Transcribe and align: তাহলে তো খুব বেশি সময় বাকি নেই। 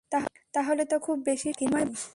তাহলে 0.53 0.83
তো 0.85 0.95
খুব 0.99 1.17
বেশি 1.23 1.49
সময় 1.51 1.59
বাকি 1.59 1.85
নেই। 1.85 2.01